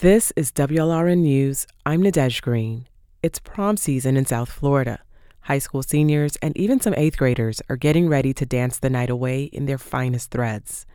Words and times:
This 0.00 0.32
is 0.34 0.50
WLRN 0.52 1.18
News. 1.18 1.66
I'm 1.84 2.00
Nadege 2.00 2.40
Green. 2.40 2.86
It's 3.22 3.38
prom 3.38 3.76
season 3.76 4.16
in 4.16 4.24
South 4.24 4.50
Florida. 4.50 5.00
High 5.42 5.58
school 5.58 5.82
seniors 5.82 6.36
and 6.36 6.56
even 6.56 6.80
some 6.80 6.94
eighth 6.96 7.18
graders 7.18 7.60
are 7.68 7.76
getting 7.76 8.08
ready 8.08 8.32
to 8.32 8.46
dance 8.46 8.78
the 8.78 8.88
night 8.88 9.10
away 9.10 9.42
in 9.42 9.66
their 9.66 9.76
finest 9.76 10.30
threads. 10.30 10.86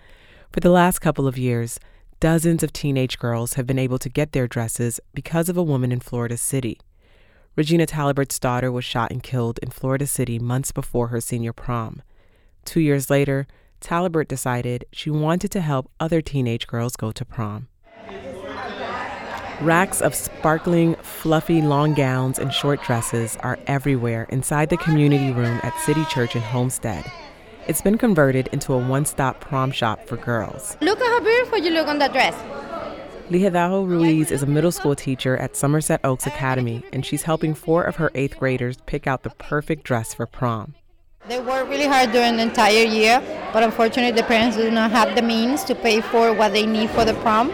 For 0.51 0.59
the 0.59 0.71
last 0.71 1.01
couple 1.01 1.27
of 1.27 1.37
years, 1.37 1.79
dozens 2.19 2.63
of 2.63 2.73
teenage 2.73 3.19
girls 3.19 3.53
have 3.53 3.67
been 3.67 3.77
able 3.77 3.99
to 3.99 4.09
get 4.09 4.31
their 4.31 4.47
dresses 4.47 4.99
because 5.13 5.49
of 5.49 5.57
a 5.57 5.61
woman 5.61 5.91
in 5.91 5.99
Florida 5.99 6.35
City. 6.35 6.79
Regina 7.55 7.85
Talibert's 7.85 8.39
daughter 8.39 8.71
was 8.71 8.85
shot 8.85 9.11
and 9.11 9.21
killed 9.21 9.59
in 9.59 9.69
Florida 9.69 10.07
City 10.07 10.39
months 10.39 10.71
before 10.71 11.09
her 11.09 11.21
senior 11.21 11.53
prom. 11.53 12.01
Two 12.65 12.79
years 12.79 13.11
later, 13.11 13.45
Talibert 13.79 14.27
decided 14.27 14.85
she 14.91 15.11
wanted 15.11 15.51
to 15.51 15.61
help 15.61 15.91
other 15.99 16.23
teenage 16.23 16.65
girls 16.65 16.95
go 16.95 17.11
to 17.11 17.23
prom. 17.23 17.67
Racks 19.61 20.01
of 20.01 20.13
sparkling, 20.13 20.95
fluffy 20.95 21.61
long 21.61 21.93
gowns 21.93 22.39
and 22.39 22.51
short 22.51 22.83
dresses 22.83 23.37
are 23.37 23.57
everywhere 23.67 24.27
inside 24.29 24.69
the 24.69 24.75
community 24.75 25.31
room 25.31 25.61
at 25.63 25.73
City 25.79 26.03
Church 26.05 26.35
in 26.35 26.41
Homestead. 26.41 27.09
It's 27.65 27.81
been 27.81 27.97
converted 27.97 28.49
into 28.51 28.73
a 28.73 28.77
one 28.77 29.05
stop 29.05 29.39
prom 29.39 29.71
shop 29.71 30.05
for 30.07 30.17
girls. 30.17 30.75
Look 30.81 30.99
at 30.99 31.07
how 31.07 31.21
beautiful 31.21 31.59
you 31.59 31.71
look 31.71 31.87
on 31.87 31.99
that 31.99 32.11
dress. 32.11 32.35
Lijedajo 33.29 33.87
Ruiz 33.87 34.29
is 34.29 34.43
a 34.43 34.45
middle 34.45 34.73
school 34.73 34.93
teacher 34.93 35.37
at 35.37 35.55
Somerset 35.55 36.01
Oaks 36.03 36.27
Academy, 36.27 36.83
and 36.91 37.05
she's 37.05 37.23
helping 37.23 37.53
four 37.53 37.85
of 37.85 37.95
her 37.95 38.11
eighth 38.13 38.37
graders 38.37 38.77
pick 38.85 39.07
out 39.07 39.23
the 39.23 39.29
perfect 39.31 39.83
dress 39.83 40.13
for 40.13 40.27
prom. 40.27 40.75
They 41.29 41.39
work 41.39 41.69
really 41.69 41.87
hard 41.87 42.11
during 42.11 42.35
the 42.35 42.43
entire 42.43 42.83
year, 42.83 43.19
but 43.53 43.63
unfortunately, 43.63 44.11
the 44.11 44.27
parents 44.27 44.57
do 44.57 44.69
not 44.69 44.91
have 44.91 45.15
the 45.15 45.23
means 45.23 45.63
to 45.63 45.73
pay 45.73 46.01
for 46.01 46.33
what 46.33 46.51
they 46.51 46.67
need 46.67 46.89
for 46.89 47.05
the 47.05 47.15
prom. 47.15 47.51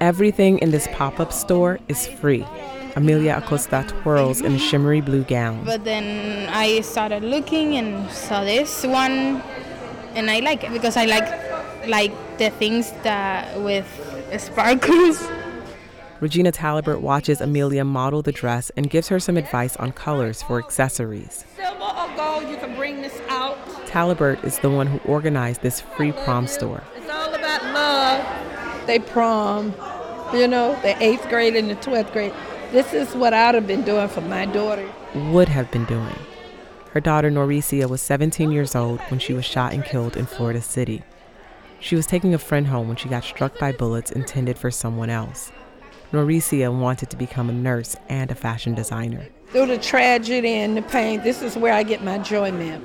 Everything 0.00 0.58
in 0.58 0.70
this 0.70 0.86
pop 0.92 1.20
up 1.20 1.32
store 1.32 1.78
is 1.88 2.06
free. 2.06 2.44
Amelia 2.96 3.36
Acosta 3.38 3.84
twirls 3.88 4.40
in 4.40 4.54
a 4.54 4.58
shimmery 4.58 5.00
blue 5.00 5.22
gown. 5.24 5.64
But 5.64 5.84
then 5.84 6.48
I 6.50 6.80
started 6.80 7.22
looking 7.22 7.76
and 7.76 8.10
saw 8.10 8.44
this 8.44 8.84
one, 8.84 9.42
and 10.14 10.30
I 10.30 10.40
like 10.40 10.64
it 10.64 10.72
because 10.72 10.96
I 10.96 11.04
like 11.06 11.28
like 11.86 12.12
the 12.38 12.50
things 12.50 12.92
that 13.04 13.60
with 13.60 13.86
sparkles. 14.38 15.26
Regina 16.20 16.50
Talibert 16.50 17.00
watches 17.00 17.42
Amelia 17.42 17.84
model 17.84 18.22
the 18.22 18.32
dress 18.32 18.70
and 18.76 18.88
gives 18.88 19.08
her 19.08 19.20
some 19.20 19.36
advice 19.36 19.76
on 19.76 19.92
colors 19.92 20.42
for 20.42 20.58
accessories. 20.58 21.44
Silver 21.56 21.82
or 21.82 22.16
gold, 22.16 22.48
you 22.48 22.56
can 22.56 22.74
bring 22.74 23.02
this 23.02 23.20
out. 23.28 23.58
Talibert 23.86 24.42
is 24.42 24.58
the 24.60 24.70
one 24.70 24.86
who 24.86 24.98
organized 25.00 25.60
this 25.60 25.82
free 25.82 26.12
prom 26.12 26.46
store. 26.46 26.82
It's 26.96 27.10
all 27.10 27.34
about 27.34 27.62
love. 27.64 28.45
They 28.86 28.98
prom, 29.00 29.74
you 30.32 30.46
know, 30.46 30.78
the 30.82 30.96
eighth 31.02 31.28
grade 31.28 31.56
and 31.56 31.68
the 31.68 31.74
12th 31.76 32.12
grade. 32.12 32.32
This 32.70 32.92
is 32.92 33.14
what 33.14 33.34
I'd 33.34 33.54
have 33.54 33.66
been 33.66 33.82
doing 33.82 34.08
for 34.08 34.20
my 34.20 34.46
daughter. 34.46 34.88
Would 35.14 35.48
have 35.48 35.70
been 35.70 35.84
doing. 35.86 36.16
Her 36.92 37.00
daughter 37.00 37.30
Noricia 37.30 37.88
was 37.88 38.00
17 38.00 38.50
years 38.52 38.74
old 38.74 39.00
when 39.08 39.20
she 39.20 39.32
was 39.32 39.44
shot 39.44 39.72
and 39.72 39.84
killed 39.84 40.16
in 40.16 40.26
Florida 40.26 40.62
City. 40.62 41.02
She 41.80 41.94
was 41.94 42.06
taking 42.06 42.32
a 42.32 42.38
friend 42.38 42.68
home 42.68 42.88
when 42.88 42.96
she 42.96 43.08
got 43.08 43.24
struck 43.24 43.58
by 43.58 43.72
bullets 43.72 44.10
intended 44.10 44.58
for 44.58 44.70
someone 44.70 45.10
else. 45.10 45.52
Noricia 46.12 46.72
wanted 46.72 47.10
to 47.10 47.16
become 47.16 47.50
a 47.50 47.52
nurse 47.52 47.96
and 48.08 48.30
a 48.30 48.34
fashion 48.34 48.74
designer. 48.74 49.28
Through 49.48 49.66
the 49.66 49.78
tragedy 49.78 50.54
and 50.54 50.76
the 50.76 50.82
pain, 50.82 51.22
this 51.22 51.42
is 51.42 51.56
where 51.56 51.72
I 51.72 51.82
get 51.82 52.02
my 52.02 52.14
enjoyment, 52.14 52.84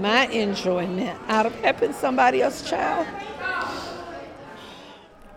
my 0.00 0.26
enjoyment 0.28 1.18
out 1.28 1.46
of 1.46 1.54
helping 1.56 1.92
somebody 1.92 2.42
else's 2.42 2.70
child. 2.70 3.06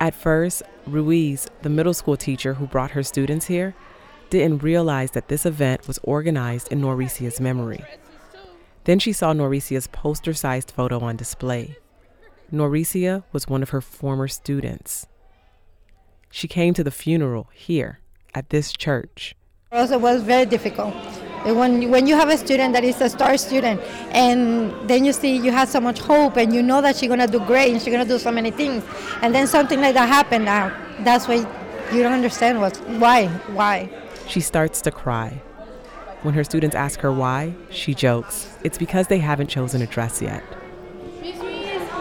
At 0.05 0.13
first, 0.13 0.61
Ruiz, 0.85 1.47
the 1.63 1.69
middle 1.69 1.95
school 1.95 2.15
teacher 2.15 2.53
who 2.53 2.67
brought 2.67 2.91
her 2.91 3.01
students 3.01 3.47
here, 3.47 3.73
didn't 4.29 4.61
realize 4.61 5.09
that 5.11 5.29
this 5.29 5.47
event 5.47 5.87
was 5.87 5.97
organized 6.03 6.71
in 6.71 6.79
Noricia's 6.79 7.41
memory. 7.41 7.83
Then 8.83 8.99
she 8.99 9.11
saw 9.11 9.33
Noricia's 9.33 9.87
poster 9.87 10.35
sized 10.35 10.69
photo 10.69 10.99
on 10.99 11.15
display. 11.15 11.77
Noricia 12.53 13.23
was 13.31 13.47
one 13.47 13.63
of 13.63 13.71
her 13.71 13.81
former 13.81 14.27
students. 14.27 15.07
She 16.29 16.47
came 16.47 16.75
to 16.75 16.83
the 16.83 16.91
funeral 16.91 17.49
here 17.51 17.99
at 18.35 18.51
this 18.51 18.73
church. 18.73 19.35
It 19.71 19.99
was 19.99 20.21
very 20.21 20.45
difficult. 20.45 20.93
When, 21.45 21.91
when 21.91 22.07
you 22.07 22.15
have 22.15 22.29
a 22.29 22.37
student 22.37 22.73
that 22.73 22.83
is 22.83 22.99
a 23.01 23.09
star 23.09 23.37
student, 23.37 23.79
and 24.11 24.73
then 24.89 25.05
you 25.05 25.13
see 25.13 25.37
you 25.37 25.51
have 25.51 25.69
so 25.69 25.79
much 25.79 25.99
hope, 25.99 26.37
and 26.37 26.51
you 26.51 26.63
know 26.63 26.81
that 26.81 26.95
she's 26.95 27.07
gonna 27.07 27.27
do 27.27 27.39
great, 27.39 27.71
and 27.71 27.79
she's 27.79 27.91
gonna 27.93 28.03
do 28.03 28.17
so 28.17 28.31
many 28.31 28.49
things, 28.49 28.83
and 29.21 29.33
then 29.33 29.45
something 29.45 29.79
like 29.79 29.93
that 29.93 30.09
happened. 30.09 30.45
Now, 30.45 30.75
that's 31.01 31.27
why 31.27 31.45
you 31.93 32.01
don't 32.01 32.13
understand 32.13 32.59
what, 32.59 32.75
why, 32.99 33.27
why. 33.53 33.89
She 34.27 34.41
starts 34.41 34.81
to 34.81 34.91
cry. 34.91 35.41
When 36.23 36.33
her 36.33 36.43
students 36.43 36.75
ask 36.75 36.99
her 37.01 37.11
why, 37.11 37.53
she 37.69 37.93
jokes, 37.93 38.57
it's 38.63 38.79
because 38.79 39.05
they 39.05 39.19
haven't 39.19 39.47
chosen 39.47 39.83
a 39.83 39.87
dress 39.87 40.23
yet. 40.23 40.43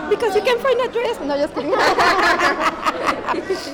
Because 0.08 0.34
you 0.34 0.42
can't 0.42 0.60
find 0.60 0.80
a 0.80 0.88
dress. 0.88 1.20
No, 1.20 1.36
just 1.36 1.54
kidding. 1.54 1.74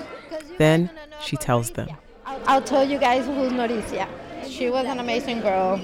Then 0.59 0.91
she 1.23 1.37
tells 1.37 1.71
them. 1.71 1.89
I'll, 2.27 2.41
I'll 2.47 2.63
tell 2.63 2.85
you 2.85 2.99
guys 2.99 3.25
who's 3.25 3.53
Noricia. 3.53 4.09
She 4.61 4.69
was 4.69 4.85
an 4.85 4.99
amazing 4.99 5.41
girl. 5.41 5.81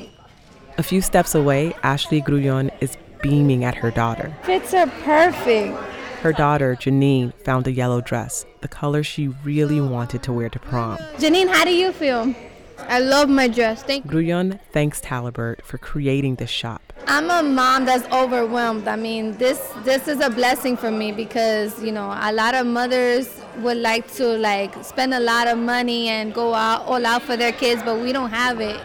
A 0.76 0.82
few 0.82 1.00
steps 1.00 1.34
away, 1.34 1.72
Ashley 1.82 2.20
Grullon 2.20 2.70
is 2.82 2.98
beaming 3.22 3.64
at 3.64 3.74
her 3.74 3.90
daughter. 3.90 4.36
Fits 4.42 4.72
her 4.72 4.86
perfect. 5.02 5.74
Her 6.20 6.34
daughter, 6.34 6.76
Janine, 6.76 7.32
found 7.42 7.66
a 7.66 7.72
yellow 7.72 8.02
dress, 8.02 8.44
the 8.60 8.68
color 8.68 9.02
she 9.02 9.28
really 9.28 9.80
wanted 9.80 10.22
to 10.24 10.32
wear 10.34 10.50
to 10.50 10.58
prom. 10.58 10.98
Janine, 11.16 11.48
how 11.48 11.64
do 11.64 11.74
you 11.74 11.90
feel? 11.90 12.34
I 12.80 12.98
love 12.98 13.30
my 13.30 13.48
dress. 13.48 13.82
Thank 13.82 14.04
you. 14.04 14.10
Grullon 14.10 14.60
thanks 14.72 15.00
Talibert 15.00 15.62
for 15.62 15.78
creating 15.78 16.34
this 16.34 16.50
shop. 16.50 16.92
I'm 17.06 17.30
a 17.30 17.42
mom 17.42 17.86
that's 17.86 18.06
overwhelmed. 18.12 18.88
I 18.88 18.96
mean, 18.96 19.38
this 19.38 19.58
this 19.84 20.06
is 20.06 20.20
a 20.20 20.28
blessing 20.28 20.76
for 20.76 20.90
me 20.90 21.12
because 21.12 21.82
you 21.82 21.92
know 21.92 22.14
a 22.14 22.30
lot 22.30 22.54
of 22.54 22.66
mothers 22.66 23.40
would 23.58 23.76
like 23.78 24.12
to 24.14 24.26
like 24.38 24.84
spend 24.84 25.14
a 25.14 25.20
lot 25.20 25.46
of 25.48 25.58
money 25.58 26.08
and 26.08 26.34
go 26.34 26.54
out 26.54 26.82
all 26.86 27.04
out 27.04 27.22
for 27.22 27.36
their 27.36 27.52
kids, 27.52 27.82
but 27.82 28.00
we 28.00 28.12
don't 28.12 28.30
have 28.30 28.60
it. 28.60 28.80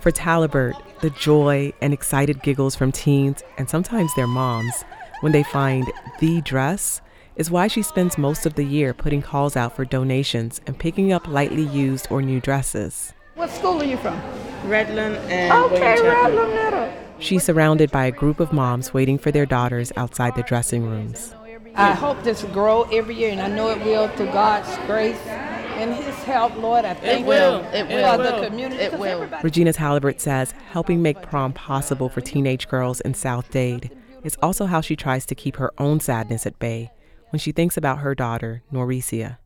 For 0.00 0.12
Talibert, 0.12 0.74
the 1.00 1.08
joy 1.10 1.72
and 1.80 1.94
excited 1.94 2.42
giggles 2.42 2.76
from 2.76 2.92
teens 2.92 3.42
and 3.56 3.70
sometimes 3.70 4.14
their 4.14 4.26
moms 4.26 4.84
when 5.20 5.32
they 5.32 5.42
find 5.42 5.90
the 6.20 6.42
dress 6.42 7.00
is 7.36 7.50
why 7.50 7.68
she 7.68 7.82
spends 7.82 8.18
most 8.18 8.44
of 8.44 8.54
the 8.54 8.64
year 8.64 8.92
putting 8.92 9.22
calls 9.22 9.56
out 9.56 9.74
for 9.74 9.84
donations 9.84 10.60
and 10.66 10.78
picking 10.78 11.12
up 11.12 11.26
lightly 11.26 11.62
used 11.62 12.06
or 12.10 12.20
new 12.20 12.40
dresses. 12.40 13.14
What 13.34 13.50
school 13.50 13.80
are 13.80 13.84
you 13.84 13.96
from? 13.96 14.20
Redland 14.66 15.16
and 15.28 15.52
Okay, 15.72 15.94
William 16.00 16.14
Redland 16.14 16.54
Middle. 16.54 17.03
She's 17.18 17.42
surrounded 17.44 17.90
by 17.90 18.04
a 18.06 18.10
group 18.10 18.40
of 18.40 18.52
moms 18.52 18.92
waiting 18.92 19.18
for 19.18 19.30
their 19.30 19.46
daughters 19.46 19.92
outside 19.96 20.34
the 20.34 20.42
dressing 20.42 20.84
rooms. 20.86 21.34
I 21.74 21.92
hope 21.92 22.22
this 22.22 22.42
will 22.42 22.50
grow 22.52 22.82
every 22.92 23.14
year, 23.16 23.30
and 23.32 23.40
I 23.40 23.48
know 23.48 23.70
it 23.70 23.84
will 23.84 24.08
through 24.08 24.26
God's 24.26 24.68
grace 24.86 25.18
and 25.26 25.92
His 25.94 26.14
help, 26.24 26.56
Lord. 26.56 26.84
I 26.84 26.94
thank 26.94 27.26
will. 27.26 27.60
you 27.62 27.66
It 27.68 27.86
for 27.88 27.94
will. 28.22 28.40
the 28.40 28.46
community. 28.46 28.80
It 28.82 28.90
'cause 28.92 29.00
will. 29.00 29.28
Regina 29.42 29.72
Talibert 29.72 30.20
says 30.20 30.52
helping 30.70 31.02
make 31.02 31.20
prom 31.22 31.52
possible 31.52 32.08
for 32.08 32.20
teenage 32.20 32.68
girls 32.68 33.00
in 33.00 33.14
South 33.14 33.50
Dade 33.50 33.90
is 34.22 34.36
also 34.42 34.66
how 34.66 34.80
she 34.80 34.94
tries 34.96 35.26
to 35.26 35.34
keep 35.34 35.56
her 35.56 35.72
own 35.78 35.98
sadness 36.00 36.46
at 36.46 36.58
bay 36.58 36.90
when 37.30 37.40
she 37.40 37.50
thinks 37.52 37.76
about 37.76 37.98
her 37.98 38.14
daughter, 38.14 38.62
Noricia. 38.72 39.38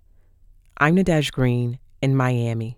I'm 0.77 0.97
Nadege 0.97 1.33
Green 1.33 1.79
in 2.03 2.15
Miami. 2.15 2.78